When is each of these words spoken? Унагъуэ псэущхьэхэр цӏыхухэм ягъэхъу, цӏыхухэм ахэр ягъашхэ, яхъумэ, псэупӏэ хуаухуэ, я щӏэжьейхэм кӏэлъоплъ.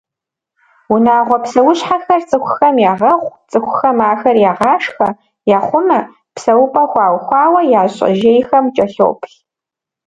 Унагъуэ 0.93 1.37
псэущхьэхэр 1.43 2.21
цӏыхухэм 2.29 2.75
ягъэхъу, 2.91 3.35
цӏыхухэм 3.49 3.97
ахэр 4.11 4.37
ягъашхэ, 4.51 5.09
яхъумэ, 5.57 5.99
псэупӏэ 6.35 6.83
хуаухуэ, 6.91 7.41
я 7.79 7.83
щӏэжьейхэм 7.93 8.65
кӏэлъоплъ. 8.75 9.33